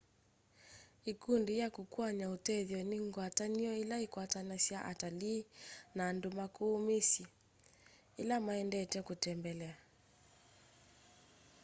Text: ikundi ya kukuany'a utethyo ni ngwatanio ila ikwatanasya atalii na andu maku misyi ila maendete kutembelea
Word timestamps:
ikundi 1.11 1.53
ya 1.61 1.67
kukuany'a 1.75 2.27
utethyo 2.35 2.79
ni 2.89 2.97
ngwatanio 3.05 3.71
ila 3.83 3.97
ikwatanasya 4.05 4.77
atalii 4.91 5.41
na 5.95 6.01
andu 6.11 6.29
maku 6.39 6.65
misyi 6.87 7.25
ila 8.21 8.35
maendete 8.47 8.97
kutembelea 9.07 9.75